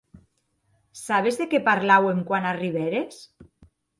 [1.01, 3.23] Sabes de qué parlàuem quan arribères?